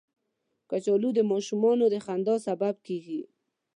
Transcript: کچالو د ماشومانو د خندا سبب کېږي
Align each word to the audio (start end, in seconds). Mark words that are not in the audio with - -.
کچالو 0.69 1.09
د 1.15 1.19
ماشومانو 1.31 1.85
د 1.93 1.95
خندا 2.05 2.35
سبب 2.47 2.75
کېږي 2.87 3.21